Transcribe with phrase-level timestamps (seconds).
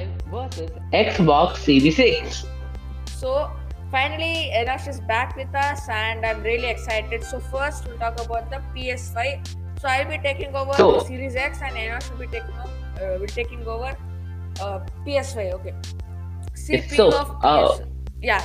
[0.00, 2.46] PS5 versus Xbox Series X.
[3.06, 3.50] So
[3.90, 7.22] finally, Enosh is back with us, and I'm really excited.
[7.24, 9.46] So first, we'll talk about the PS5.
[9.80, 13.14] So I'll be taking over So- the Series X, and Enosh will be taking over,
[13.14, 13.96] uh, will taking over
[14.60, 15.52] uh, PS5.
[15.54, 15.74] Okay.
[16.94, 17.78] So, of uh,
[18.22, 18.40] yeah.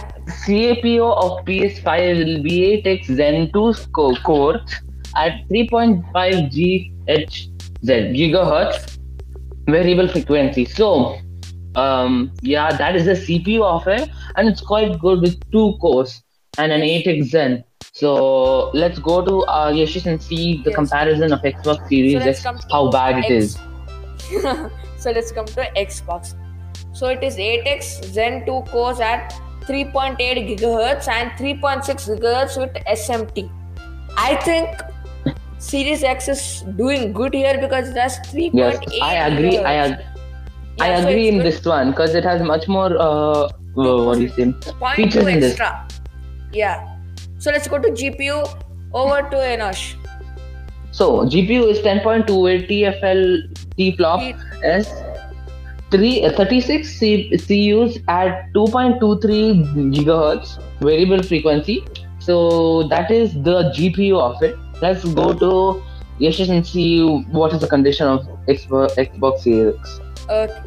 [0.47, 4.75] CPU of PS5 will be 8X Zen 2 co- cores
[5.18, 7.50] at 3.5 GHz
[7.83, 8.97] gigahertz
[9.68, 10.65] variable frequency.
[10.65, 11.18] So,
[11.75, 16.21] um, yeah, that is the CPU of it, and it's quite good with two cores
[16.57, 17.64] and an 8X Zen.
[17.93, 20.75] So let's go to uh, Yashish and see the Yes.
[20.75, 23.57] comparison of Xbox Series So X, how bad it is.
[24.97, 26.33] So let's come to Xbox.
[26.93, 29.33] So it is 8x Zen 2 cores at
[29.68, 33.50] 3.8 gigahertz and 3.6 gigahertz with SMT.
[34.17, 34.69] I think
[35.59, 38.52] Series X is doing good here because it has 3.8.
[38.53, 39.58] Yes, I agree.
[39.59, 40.14] I, gigahertz.
[40.79, 41.45] Ag- I so agree in good.
[41.45, 42.95] this one because it has much more.
[42.97, 44.51] Uh, uh, what do you say?
[44.79, 45.59] Point features in this.
[46.53, 46.97] Yeah.
[47.39, 48.37] So let's go to GPU.
[48.93, 49.95] Over to Enosh.
[50.91, 54.93] So GPU is 10.28 TFL T flop T- S.
[55.91, 61.83] Three, uh, 36 C, CUs at 2.23 gigahertz variable frequency.
[62.19, 64.55] So that is the GPU of it.
[64.81, 65.83] Let's go to
[66.19, 69.99] Yashish and see what is the condition of Xbox, Xbox Series X.
[70.30, 70.61] Okay.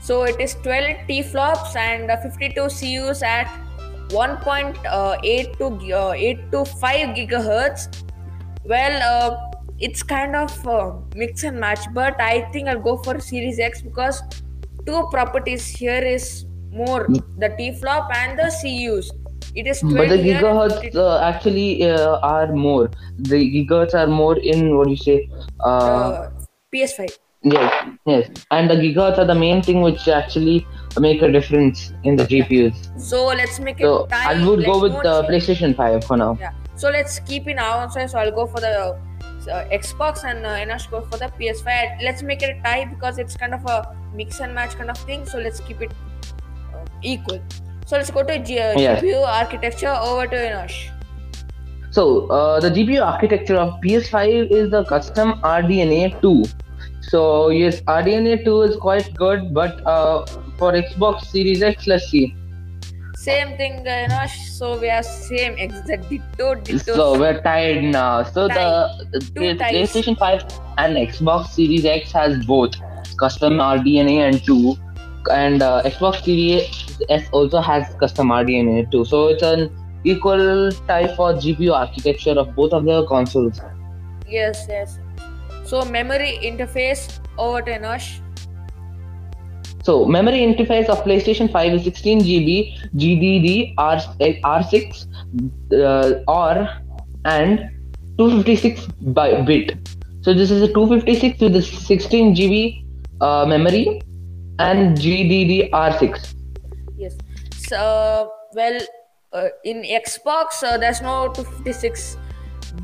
[0.00, 3.46] So it is 12 T flops and uh, 52 CUs at
[4.08, 8.04] 1.8 to uh, 8 to 5 gigahertz.
[8.64, 13.20] Well, uh, it's kind of uh, mix and match, but I think I'll go for
[13.20, 14.22] Series X because
[14.86, 17.06] two properties here is more
[17.38, 19.12] the T flop and the CUs.
[19.54, 22.90] It is 12 But the gigahertz 52 uh, actually uh, are more.
[23.18, 25.30] The gigahertz are more in what do you say?
[25.60, 26.30] Uh, uh,
[26.74, 27.18] PS5.
[27.42, 28.30] yes, yes.
[28.50, 30.66] And the gigahertz are the main thing which actually
[30.98, 33.00] make a difference in the GPUs.
[33.00, 34.34] So let's make it So tie.
[34.34, 35.22] I would go with the.
[35.28, 36.36] PlayStation 5 for now.
[36.40, 36.52] Yeah.
[36.74, 38.06] So let's keep in our answer.
[38.08, 38.98] So I'll go for the
[39.50, 42.02] uh, Xbox and uh, Enosh go for the PS5.
[42.02, 44.98] Let's make it a tie because it's kind of a mix and match kind of
[44.98, 45.26] thing.
[45.26, 45.92] So let's keep it
[46.74, 47.40] uh, equal.
[47.88, 48.76] So let's go to G- uh.
[48.76, 49.92] GPU architecture.
[50.06, 50.78] Over to Enosh.
[51.90, 56.44] So uh, the GPU architecture of PS5 is the custom RDNA 2.
[57.00, 60.26] So yes, RDNA 2 is quite good, but uh,
[60.58, 62.36] for Xbox Series X, let's see.
[63.16, 64.36] Same thing, uh, Enosh.
[64.58, 66.94] So we are same exact ditto ditto.
[66.94, 68.22] So we're tired now.
[68.22, 70.42] So the, the PlayStation 5
[70.76, 72.74] and Xbox Series X has both
[73.18, 74.76] custom RDNA and 2,
[75.28, 79.04] and uh, Xbox Series S also has custom RDNA 2.
[79.04, 79.70] So it's an
[80.04, 83.60] equal type for GPU architecture of both of the consoles.
[84.26, 84.98] yes, yes.
[85.64, 87.20] So memory interface.
[87.38, 88.20] Over to Enosh.
[89.84, 95.06] So memory interface of PlayStation 5 is 16 GB GDD R, R6
[95.72, 96.68] uh, or
[97.24, 97.70] and
[98.18, 98.86] 256
[99.18, 99.76] by bit.
[100.22, 102.84] So this is a 256 with the 16 GB
[103.20, 104.02] uh, memory
[104.58, 106.34] and GDD R6.
[106.96, 107.16] Yes.
[107.56, 108.80] So, well,
[109.32, 112.16] uh, in Xbox, uh, there's no 256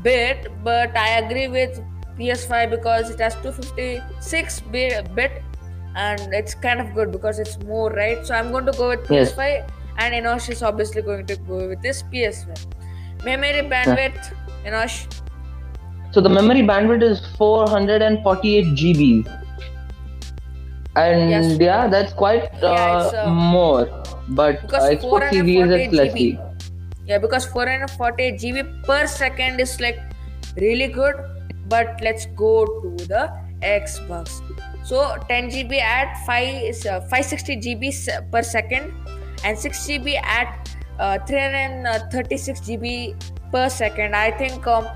[0.01, 1.81] bit, but I agree with
[2.17, 5.43] PS5 because it has 256 bit, bit
[5.95, 8.25] and it's kind of good because it's more, right?
[8.25, 11.81] So, I'm going to go with PS5, and Enosh is obviously going to go with
[11.81, 13.23] this PS5.
[13.23, 14.33] Memory bandwidth,
[14.65, 15.21] Enosh.
[16.11, 19.44] So the memory bandwidth is 448 GB.
[20.95, 21.57] And Yes.
[21.59, 23.87] yeah, that's quite uh, Yeah, it's, uh, more.
[24.29, 26.39] But uh, Series 448 X, GB.
[27.05, 29.99] Yeah, because 448 GB per second is like
[30.57, 31.15] really good.
[31.67, 33.29] But let's go to the
[33.61, 34.41] Xbox.
[34.83, 38.93] So 10 GB at 5 is uh, 560 GB per second,
[39.43, 40.69] and 6 GB at
[40.99, 43.15] uh, 336 GB
[43.51, 44.15] per second.
[44.15, 44.87] I think um,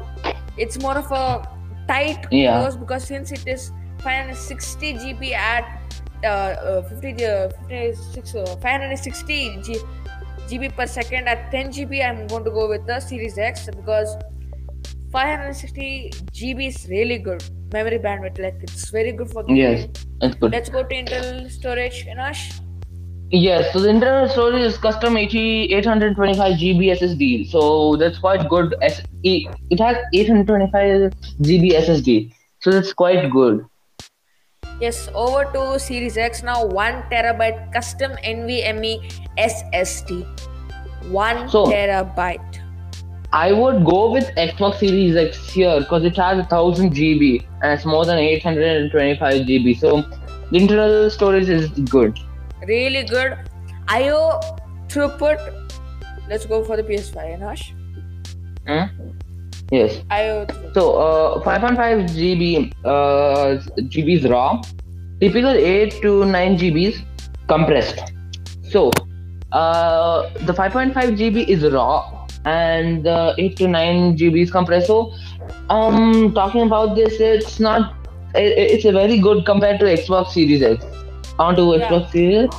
[0.58, 1.48] it's more of a
[1.88, 2.62] tight Yeah.
[2.62, 3.72] close because since it is
[4.04, 5.79] 560 GB at
[6.22, 9.78] 50, uh, 56, uh, 560 G,
[10.48, 14.16] GB per second at 10 GB, I'm going to go with the Series X because
[15.12, 18.40] 560 GB is really good memory bandwidth.
[18.40, 19.58] Like it's very good for gaming.
[19.58, 19.88] Yes,
[20.22, 20.52] that's good.
[20.52, 22.06] Let's go to internal storage.
[23.32, 27.50] Yes, so the internal storage is custom 80, 825 GB SSD.
[27.52, 28.76] So that's quite good.
[28.82, 32.34] It has 825 GB SSD.
[32.60, 33.66] So that's quite good.
[34.80, 36.66] Yes, over to Series X now.
[36.66, 38.94] One terabyte custom NVMe
[39.38, 40.26] SSD.
[41.10, 42.60] One So- terabyte.
[43.32, 47.86] I would go with Xbox Series X here because it has 1000 GB and it's
[47.86, 49.76] more than 825 GB.
[49.80, 50.02] So
[50.52, 51.68] the internal storage is
[51.98, 52.18] good.
[52.68, 53.38] really good.
[53.88, 54.40] IO
[54.88, 55.40] throughput.
[56.30, 57.74] Let's go for the PS5, Nash.
[58.68, 58.84] Hmm?
[59.72, 60.02] Yes.
[60.10, 60.74] IO throughput.
[60.74, 64.62] So uh, 5.5 GB uh, GBs raw,
[65.20, 67.06] typical 8 to 9 GBs
[67.48, 68.12] compressed.
[68.70, 68.92] So
[69.52, 74.88] uh, the 5.5 GB is raw and the 8 to 9 GB is compressed.
[74.88, 75.14] So
[75.70, 77.96] um, talking about this, it's not.
[78.36, 80.86] It, it's a very good compared to Xbox Series X.
[81.38, 81.88] Onto Yeah.
[81.88, 82.50] Xbox Series.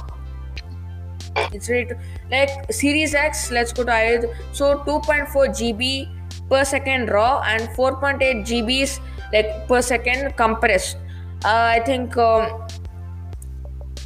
[1.52, 1.94] It's really
[2.30, 3.50] like Series X.
[3.50, 4.32] Let's go to IO.
[4.52, 6.19] So 2.4 GB
[6.50, 9.00] per second raw and 4.8 GBs
[9.32, 10.96] like per second compressed.
[11.44, 12.66] Uh, I think um,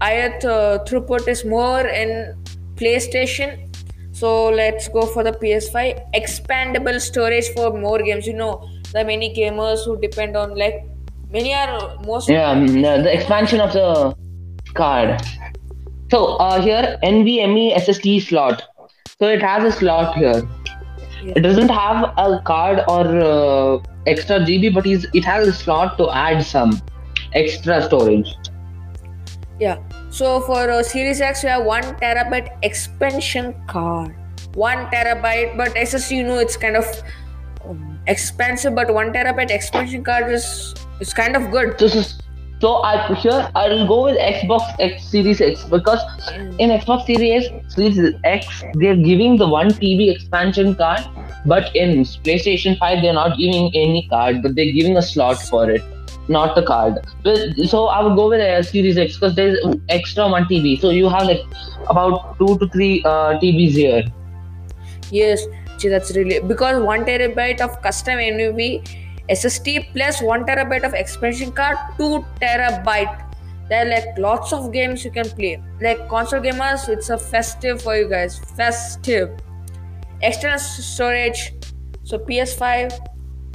[0.00, 0.42] IO th-
[0.86, 2.36] throughput is more in
[2.76, 3.70] PlayStation.
[4.12, 8.26] So let's go for the PS5 expandable storage for more games.
[8.26, 10.84] You know, the many gamers who depend on like
[11.30, 14.14] many are most Yeah, the, the expansion of the
[14.74, 15.20] card.
[16.10, 18.62] So uh, here NVMe SSD slot.
[19.18, 20.42] So it has a slot here.
[21.24, 25.96] It doesn't have a card or uh, extra GB, but is it has a slot
[25.98, 26.80] to add some
[27.32, 28.34] extra storage.
[29.58, 29.78] Yeah.
[30.10, 34.14] So for uh, Series X, we have one terabyte expansion card.
[34.54, 36.86] One terabyte, but SSD, you know, it's kind of
[37.64, 38.74] um, expensive.
[38.74, 41.78] But one terabyte expansion card is is kind of good.
[41.78, 42.23] So, so,
[42.64, 46.04] so I here I'll go with Xbox X Series X because
[46.58, 51.02] in Xbox Series Series X they're giving the one TB expansion card,
[51.44, 55.70] but in PlayStation 5 they're not giving any card, but they're giving a slot for
[55.70, 55.82] it,
[56.28, 57.04] not the card.
[57.66, 59.58] So I would go with a Series X because there's
[59.90, 61.42] extra one TB, so you have like
[61.90, 64.04] about two to three uh, TBs here.
[65.10, 65.46] Yes,
[65.78, 71.52] gee, that's really because one terabyte of custom NVMe SSD plus one terabyte of expansion
[71.52, 73.20] card, two terabyte.
[73.68, 75.62] There are like lots of games you can play.
[75.80, 78.38] Like console gamers, it's a festive for you guys.
[78.56, 79.30] Festive.
[80.20, 81.54] External storage.
[82.02, 82.98] So PS5.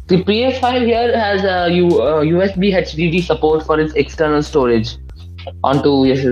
[0.08, 4.98] The PS5 here has a U, uh, USB HDD support for its external storage
[5.64, 6.26] onto yes.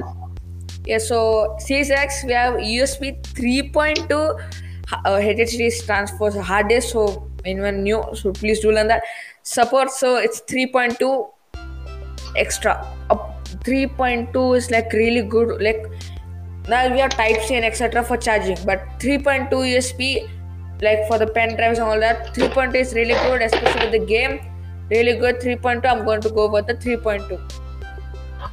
[0.86, 6.90] Yeah, so Series X we have USB 3.2 uh, HDD stands for hard disk.
[6.90, 9.04] So anyone new, so please do learn that.
[9.44, 11.30] Support so it's 3.2
[12.36, 12.86] extra.
[13.10, 15.62] Up 3.2 is like really good.
[15.62, 15.86] Like
[16.68, 18.04] now we have Type C and etc.
[18.04, 20.30] for charging, but 3.2 USB
[20.82, 22.34] like for the pen drives and all that.
[22.34, 24.40] 3.2 is really good, especially with the game.
[24.90, 25.86] Really good 3.2.
[25.86, 27.40] I'm going to go with the 3.2.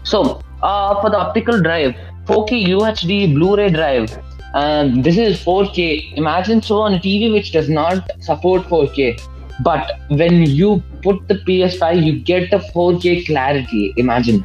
[0.03, 1.95] So, uh, for the optical drive,
[2.27, 4.19] 4K UHD Blu-ray drive,
[4.55, 6.17] and this is 4K.
[6.17, 9.21] Imagine so on a TV which does not support 4K,
[9.63, 13.93] but when you put the PS5, you get the 4K clarity.
[13.97, 14.45] Imagine.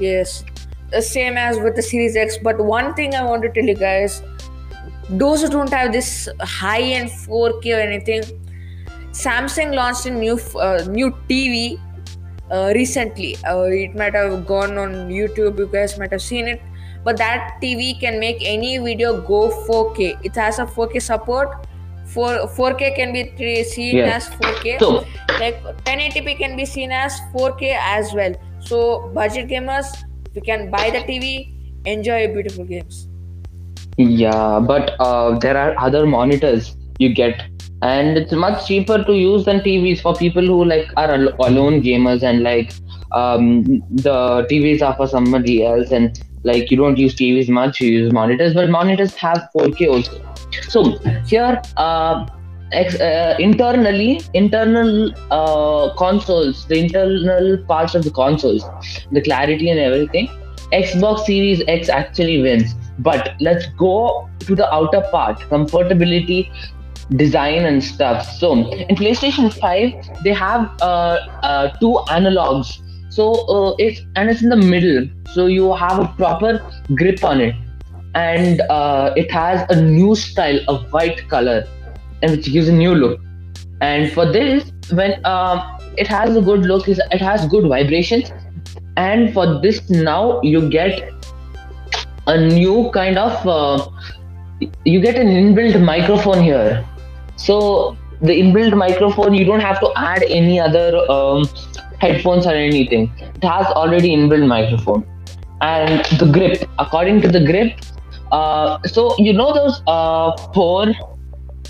[0.00, 0.44] Yes,
[0.90, 2.36] the same as with the Series X.
[2.36, 4.22] But one thing I want to tell you guys
[5.08, 8.22] those who don't have this high end 4K or anything,
[9.12, 11.78] Samsung launched a new uh, new TV
[12.50, 13.36] uh, recently.
[13.46, 16.60] Uh, it might have gone on YouTube, you guys might have seen it.
[17.04, 20.24] But that TV can make any video go 4K.
[20.24, 21.66] It has a 4K support.
[22.06, 24.16] 4, 4K can be seen Yeah.
[24.16, 25.04] as 4K So,
[25.40, 29.86] like 1080p can be seen as 4k as well so budget gamers
[30.34, 31.50] we can buy the tv
[31.86, 33.08] enjoy beautiful games
[33.96, 37.42] yeah, but uh, there are other monitors you get,
[37.82, 41.80] and it's much cheaper to use than TVs for people who like are al- alone
[41.80, 42.72] gamers and like
[43.12, 47.88] um, the TVs are for somebody else and like you don't use TVs much, you
[47.88, 50.20] use monitors, but monitors have 4K also.
[50.68, 52.26] So here, uh,
[52.72, 58.64] ex- uh, internally, internal uh, consoles, the internal parts of the consoles,
[59.10, 60.28] the clarity and everything,
[60.72, 62.74] Xbox Series X actually wins.
[62.98, 66.50] But let's go to the outer part, comfortability,
[67.16, 68.24] design and stuff.
[68.38, 72.80] So in PlayStation 5, they have uh, uh, two analogs.
[73.16, 75.08] So uh, it's and it's in the middle.
[75.34, 76.52] So you have a proper
[77.02, 77.54] grip on it,
[78.14, 81.58] and uh, it has a new style of white color,
[82.22, 83.20] and which gives a new look.
[83.80, 85.62] And for this, when um,
[85.96, 88.32] it has a good look, it has good vibrations,
[88.96, 91.10] and for this now you get
[92.26, 93.88] a new kind of uh,
[94.84, 96.84] you get an inbuilt microphone here
[97.36, 101.44] so the inbuilt microphone you don't have to add any other um,
[102.04, 105.04] headphones or anything it has already inbuilt microphone
[105.60, 107.72] and the grip according to the grip
[108.32, 110.82] uh, so you know those uh, four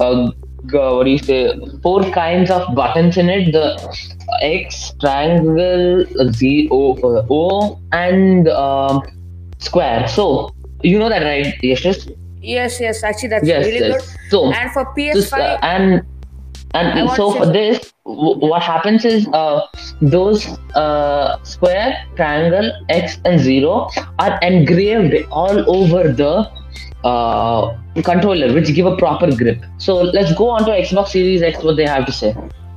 [0.00, 0.30] uh,
[0.72, 1.40] what do you say
[1.82, 3.66] four kinds of buttons in it the
[4.42, 6.04] x triangle
[6.40, 9.02] z o, uh, o and um,
[9.58, 10.26] square so
[10.84, 11.56] you know that, right?
[11.62, 12.06] Yes, yes,
[12.42, 13.02] Yes, yes.
[13.02, 13.64] Actually, that's yes.
[13.64, 14.06] really yes.
[14.06, 14.30] good.
[14.30, 16.02] So, And for this, uh, PS5, and
[16.74, 19.60] and so for this, w- what happens is uh,
[20.00, 23.88] those uh, square, triangle, X, and zero
[24.18, 26.50] are engraved all over the
[27.04, 29.62] uh, controller, which give a proper grip.
[29.78, 31.62] So let's go on to Xbox Series X.
[31.62, 32.34] What they have to say.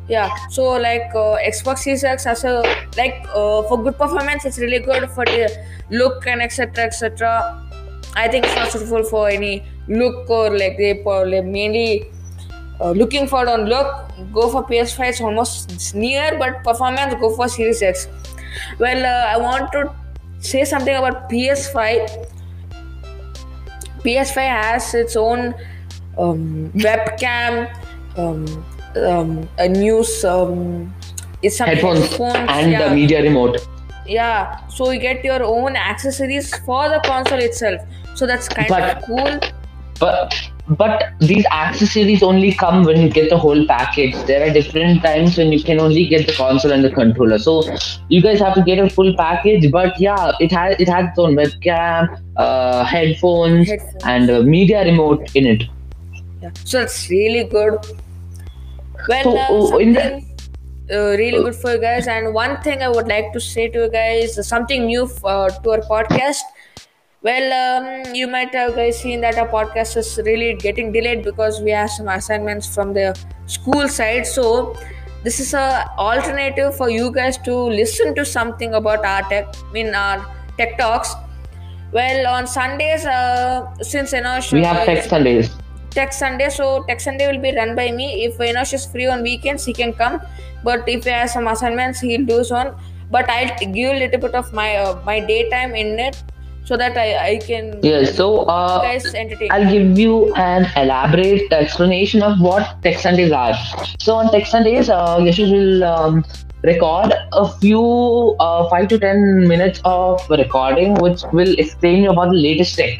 [0.07, 0.33] yeah.
[0.49, 2.61] So like uh, Xbox Series X has a
[2.97, 5.49] like uh, for good performance, it's really good for the
[5.89, 6.85] look and etc.
[6.85, 7.63] etc.
[8.15, 12.11] I think it's not suitable for any look or like they like mainly
[12.81, 14.11] uh, looking for on look.
[14.33, 15.09] Go for PS5.
[15.09, 18.07] It's almost near, but performance go for Series X.
[18.79, 19.93] Well, uh, I want to
[20.39, 22.27] say something about PS5.
[24.03, 25.53] PS5 has its own
[26.17, 27.67] um, webcam,
[28.17, 28.65] um,
[28.95, 30.93] um, a news, um,
[31.43, 33.57] it's some Headphones, headphones, and yeah, the media remote.
[34.07, 34.65] yeah.
[34.69, 37.81] So you get your own accessories for the console itself.
[38.15, 39.39] So that's kind But- of cool.
[39.99, 40.33] But
[40.69, 44.13] but these accessories only come when you get the whole package.
[44.25, 47.39] There are different times when you can only get the console and the controller.
[47.39, 47.63] So
[48.09, 49.71] you guys have to get a full package.
[49.71, 54.03] But yeah, it has it has its own webcam, uh, headphones, Headphones.
[54.05, 55.63] and a media remote in it.
[56.41, 56.51] Yeah.
[56.65, 57.77] So it's really good.
[59.07, 60.21] Well, So, uh, oh, in the-
[60.91, 62.07] uh, really good for you guys.
[62.07, 65.71] And one thing I would like to say to you guys, something new uh, to
[65.71, 66.41] our podcast.
[67.23, 71.59] Well, um, you might have guys seen that our podcast is really getting delayed because
[71.61, 74.27] we have some assignments from the school side.
[74.27, 74.75] So
[75.23, 79.71] this is a alternative for you guys to listen to something about our tech, I
[79.73, 80.23] mean our
[80.57, 81.15] tech talks.
[81.91, 85.49] Well, on Sundays, uh, since Enosh We have Tech Sundays.
[85.89, 86.49] Tech Sunday.
[86.49, 88.25] So Tech Sunday will be run by me.
[88.25, 90.21] If Enosh is free on weekends, he can come.
[90.63, 92.79] But if he has some assignments, he'll do so on.
[93.09, 96.21] But I'll give a little bit of my uh, my daytime in it
[96.67, 98.15] so that I, I can Yes.
[98.15, 98.99] So uh.
[99.51, 103.55] I'll give you an elaborate explanation of what Tech Sundays are.
[103.99, 106.25] So on Tech Sundays, uh, Yashish will um,
[106.63, 112.31] record a few uh, five to ten minutes of recording, which will explain you about
[112.31, 112.99] the latest tech.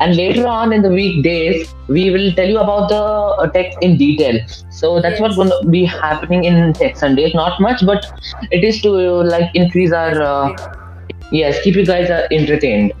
[0.00, 3.96] And later on in the weekdays, we will tell you about the uh, tech in
[3.96, 4.38] detail.
[4.70, 7.34] So that's what's going to be happening in Tech Sundays.
[7.34, 8.06] Not much, but
[8.50, 10.81] it is to like increase our uh,
[11.32, 12.92] yes, keep you guys uh, entertained.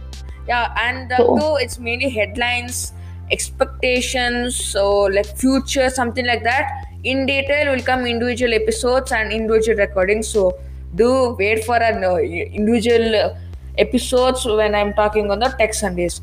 [0.48, 2.92] yeah, and uh, So- though it's mainly headlines,
[3.30, 6.70] expectations, so like future, something like that.
[7.04, 10.28] In detail will come individual episodes and individual recordings.
[10.28, 10.58] So
[10.94, 13.34] do wait for an uh, individual uh,
[13.78, 16.20] episodes when I'm talking on the Tech Sundays.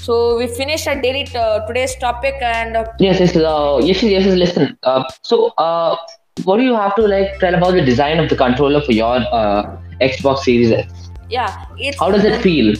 [0.00, 4.26] So we finished our daily uh, today's topic and uh, Yes, yes, uh, yes, yes.
[4.26, 4.76] Listen.
[4.82, 5.96] Uh, so, uh,
[6.44, 9.16] what do you have to like tell about the design of the controller for your
[9.32, 11.07] uh, Xbox Series X?
[11.28, 12.74] Yeah, it's How does it feel?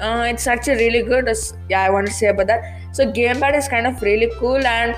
[0.00, 1.28] Uh, it's actually really good.
[1.68, 2.62] Yeah, I want to say about that.
[2.92, 4.96] So gamepad is kind of really cool, and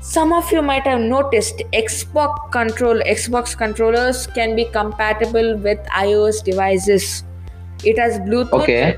[0.00, 6.42] some of you might have noticed Xbox control Xbox controllers can be compatible with iOS
[6.44, 7.24] devices.
[7.84, 8.96] It has Bluetooth, Okay.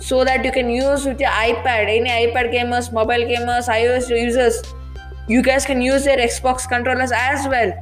[0.00, 1.88] so that you can use with your iPad.
[1.96, 4.62] Any iPad gamers, mobile gamers, iOS users,
[5.28, 7.72] you guys can use their Xbox controllers as well.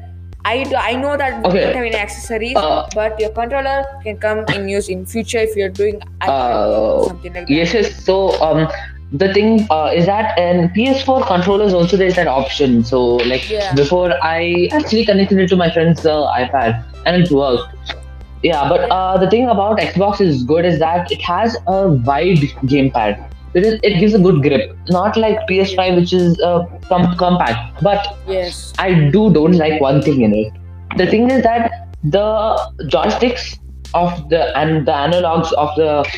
[0.44, 1.60] I do, I know that you Okay.
[1.62, 5.56] don't have any accessories, Uh, but your controller can come in use in future if
[5.56, 7.50] you're doing Uh, something like that.
[7.50, 8.04] Yes, yes.
[8.04, 8.68] So, um,
[9.12, 12.82] the thing uh, is that in PS4 controllers also there's that option.
[12.84, 13.72] So, like Yeah.
[13.74, 17.94] before, I actually connected it to my friend's uh, iPad and it worked.
[18.42, 22.38] Yeah, but uh, the thing about Xbox is good is that it has a wide
[22.72, 23.31] gamepad.
[23.54, 27.82] It, is, it gives a good grip, not like PS5, which is uh, com- compact.
[27.82, 28.72] But Yes.
[28.78, 30.52] I do don't like one thing in it.
[30.96, 33.58] The thing is that the joysticks
[33.94, 36.08] of the and the analogs of the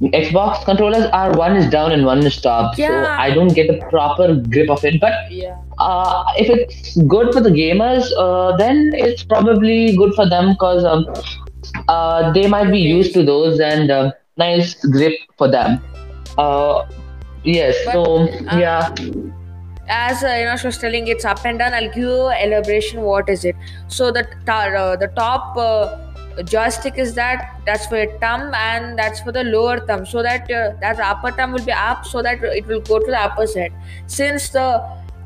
[0.00, 2.76] Xbox controllers are one is down and one is up.
[2.76, 5.00] So I don't get a proper grip of it.
[5.00, 5.56] But Yeah.
[5.78, 10.84] uh, if it's good for the gamers, uh, then it's probably good for them because
[10.84, 11.06] um,
[11.88, 15.80] uh, they might be used to those and uh, nice grip for them.
[16.38, 16.86] Uh,
[17.44, 17.76] yes.
[17.84, 18.04] But, so
[18.48, 18.94] uh, yeah.
[19.88, 21.74] As uh, Inosh was telling, it's up and down.
[21.74, 23.00] I'll give you elaboration.
[23.02, 23.56] What is it?
[23.88, 28.98] So the ta- uh, the top uh, joystick is that that's for your thumb and
[28.98, 30.04] that's for the lower thumb.
[30.06, 33.06] So that uh, that upper thumb will be up, so that it will go to
[33.06, 33.72] the upper side.
[34.06, 34.68] Since the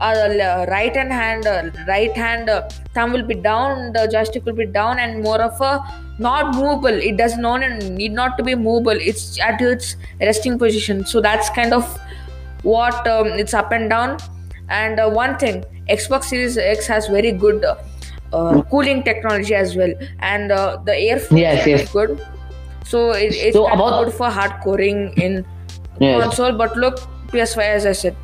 [0.02, 4.52] uh, right hand hand uh, right hand uh, thumb will be down, the joystick will
[4.54, 5.80] be down and more of a
[6.18, 6.88] not movable.
[7.10, 8.90] It does not need not to be movable.
[9.10, 11.04] It's at its resting position.
[11.06, 11.98] So that's kind of
[12.62, 14.18] what um, it's up and down
[14.68, 17.64] and uh, one thing xbox series x has very good
[18.70, 22.24] cooling technology as well and uh, the airflow Yes, is good
[22.84, 25.44] so it, it's So about- good for hardcoring in
[26.00, 26.22] Yes.
[26.22, 26.98] console, but look,
[27.32, 28.16] PS5 as I said.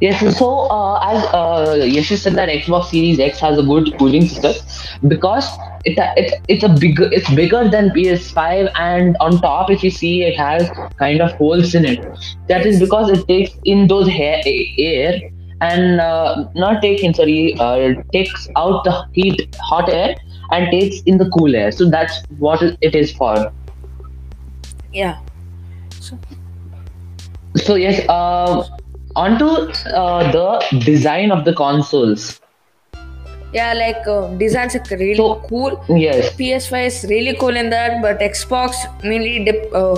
[0.00, 4.28] Yes, so uh, as uh, Yash said that Xbox Series X has a good cooling
[4.28, 4.54] system
[5.08, 5.48] because
[5.84, 10.22] it, it it's a bigger it's bigger than PS5 and on top if you see
[10.22, 12.06] it has kind of holes in it.
[12.46, 14.40] That is because it takes in those hair,
[14.78, 15.20] air
[15.60, 20.14] and uh, not take in sorry uh, takes out the heat hot air
[20.52, 21.72] and takes in the cool air.
[21.72, 23.52] So that's what it is for.
[24.92, 25.18] Yeah.
[27.56, 28.64] So yes, uh,
[29.22, 29.46] onto
[30.00, 32.40] uh, the design of the consoles.
[33.52, 35.82] Yeah, like uh, designs are really So- cool.
[35.88, 36.34] Yes.
[36.36, 39.96] PS5 is really cool in that, but Xbox mainly dip, uh,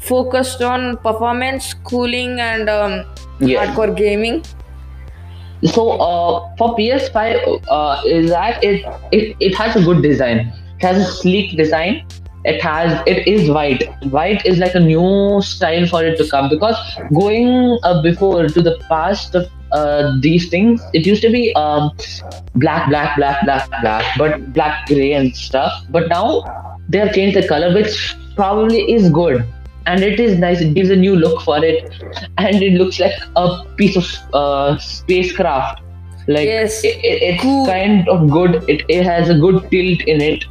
[0.00, 3.04] focused on performance, cooling, and um,
[3.40, 3.58] Yes.
[3.68, 4.42] hardcore gaming.
[5.72, 10.52] So uh, for PS5, uh, is that it, it it has a good design.
[10.78, 12.06] It has a sleek design.
[12.46, 13.82] It has it is white.
[14.16, 16.76] White is like a new style for it to come because
[17.14, 21.90] going uh, before to the past of uh, these things, it used to be um,
[22.54, 25.72] black, black, black, black, black, but black gray and stuff.
[25.90, 26.44] But now
[26.88, 29.44] they have changed the color, which probably is good.
[29.86, 30.60] And it is nice.
[30.60, 31.92] It gives a new look for it,
[32.38, 35.82] and it looks like a piece of uh, spacecraft.
[36.28, 36.82] Like Yes.
[36.84, 37.66] it, it- it's Cool.
[37.66, 38.64] kind of good.
[38.68, 40.44] It, it has a good tilt in it,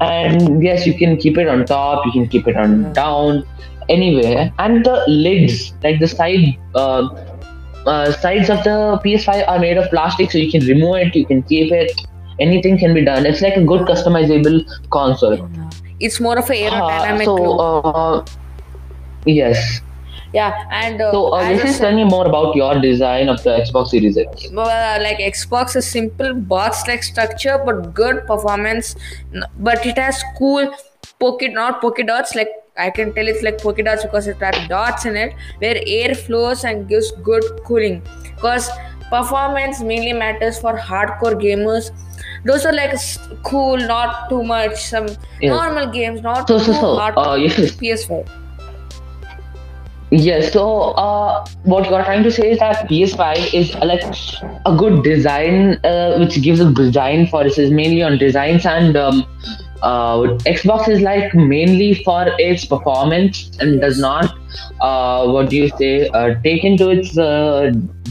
[0.00, 2.06] and yes, you can keep it on top.
[2.06, 3.46] You can keep it on down,
[3.88, 4.52] anywhere.
[4.58, 6.58] And the lids, like the side.
[6.74, 7.08] Uh,
[7.86, 11.24] uh, sides of the PS5 are made of plastic, so you can remove it, you
[11.24, 11.92] can keep it.
[12.38, 13.24] Anything can be done.
[13.24, 15.48] It's like a good customizable console.
[15.98, 17.86] It's more of a Uh, aerodynamic so, look.
[17.96, 18.22] uh,
[19.24, 19.80] yes.
[20.32, 22.78] Yeah, and uh, So, uh, as I this is said- tell me more about your
[22.80, 24.46] design of the Xbox Series X.
[24.54, 28.94] uh, like Xbox is simple box-like structure but good performance.
[29.58, 30.70] But it has cool
[31.20, 32.34] pocket, not polka dots.
[32.34, 35.80] Like I can tell it's like polka dots because it has dots in it where
[35.86, 38.02] air flows and gives good cooling.
[38.34, 38.68] Because
[39.10, 41.90] performance mainly matters for hardcore gamers.
[42.44, 42.94] Those are like
[43.44, 44.76] cool, not too much.
[44.76, 45.06] Some
[45.42, 47.26] normal games, not So, so, too so, hardcore.
[47.32, 47.72] uh, yes.
[47.72, 48.28] PS5.
[50.10, 54.02] Yes, so uh, what you're trying to say is that PS5 is uh, like
[54.64, 58.96] a good design, uh, which gives a design for it is mainly on designs, and
[58.96, 59.26] um,
[59.82, 64.34] uh, Xbox is like mainly for its performance and does not,
[64.80, 67.10] uh, what do you say, uh, take into its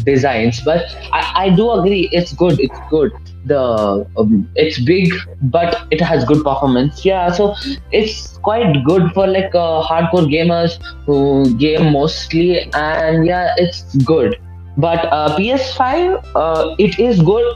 [0.03, 0.61] designs.
[0.61, 3.11] But I, I do agree, it's good, it's good.
[3.47, 7.05] The um, it's big, but it has good performance.
[7.05, 7.55] Yeah, so
[7.91, 11.17] it's quite good for like uh, hardcore gamers who
[11.63, 14.37] game mostly and yeah it's good
[14.77, 17.47] but uh, ps5 uh, it is good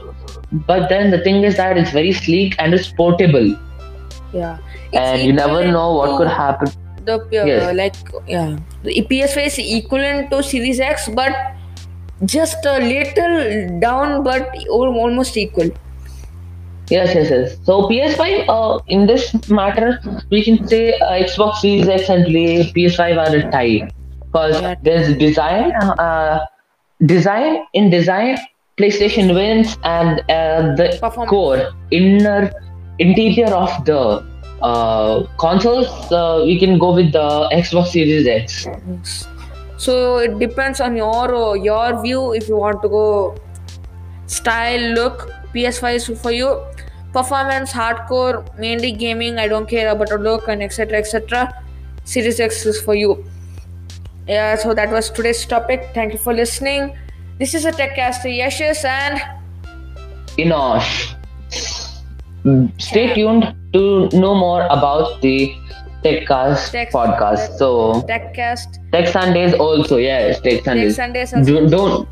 [0.66, 3.48] but then the thing is that it's very sleek and it's portable
[4.32, 4.58] Yeah.
[4.92, 6.68] It's and you never know what could happen
[7.04, 7.74] the uh, Yes.
[7.74, 11.32] like yeah the ps5 is equivalent to series x but
[12.24, 15.70] just a little down but almost equal
[16.94, 17.56] yes yes yes.
[17.66, 19.88] So ps5 uh, in this matter
[20.30, 23.88] we can say uh, xbox series x and play ps5 are a tie
[24.26, 24.74] because Yeah.
[24.88, 25.72] there's design
[26.06, 26.38] uh,
[27.14, 28.36] design in design
[28.80, 31.30] playstation wins and uh, the Performance.
[31.30, 32.50] core inner
[32.98, 34.00] interior of the
[34.70, 37.28] uh, consoles uh, we can go with the
[37.62, 38.66] xbox series x.
[39.76, 42.32] So it depends on your uh, your view.
[42.32, 43.34] If you want to go
[44.26, 46.50] style look ps5 is for you
[47.12, 51.62] performance hardcore mainly gaming i don't care about the look and etc etc
[52.04, 53.24] series x is for you
[54.28, 56.96] yeah so that was today's topic thank you for listening
[57.38, 59.20] this is a techcaster Yeshas and
[60.38, 61.14] Inosh.
[62.78, 65.54] Stay tuned to know more about the
[66.04, 67.56] TechCast Tech- podcast.
[67.58, 70.96] So techcast Tech Sundays also, yes, Tech Sundays.
[70.96, 71.52] sundays also.
[71.52, 72.08] Do- Don't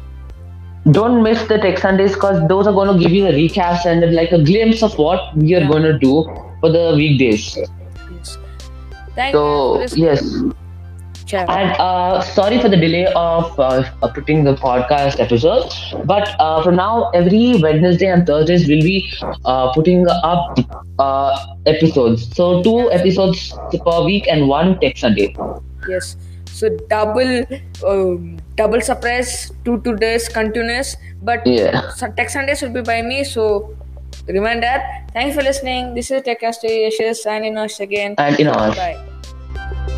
[0.92, 4.14] don't miss the Tech Sundays because those are going to give you the recaps and
[4.14, 5.68] like a glimpse of what we are Yeah.
[5.68, 6.24] going to do
[6.60, 7.56] for the weekdays.
[7.56, 8.38] Yes.
[9.14, 10.22] Thank you So yes,
[11.26, 11.48] chat.
[11.50, 15.70] and uh, sorry for the delay of uh, uh, putting the podcast episode
[16.06, 19.12] but uh, from now every wednesday and thursdays we'll be
[19.44, 20.58] uh, putting up
[20.98, 23.54] uh, episodes so two episodes
[23.86, 25.34] per week and one tech sunday
[25.88, 26.16] Yes.
[26.60, 27.46] So double,
[27.88, 30.92] um, double suppress two two days continuous.
[31.24, 33.24] But yeah Tech Sundays will be by me.
[33.24, 33.72] So
[34.28, 35.08] remember that.
[35.16, 35.94] Thanks for listening.
[35.94, 38.14] This is Techcaster Yeshas signing us again.
[38.18, 39.96] and you know Bye.